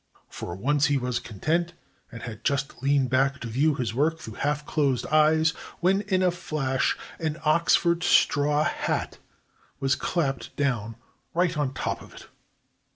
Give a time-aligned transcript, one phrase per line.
[0.29, 1.73] For once he was content,
[2.11, 6.23] and had just leaned back to view his work through half closed eyes when in
[6.23, 9.19] a flash an Oxford straw hat
[9.79, 10.95] was clapped down
[11.35, 12.25] right on top of it.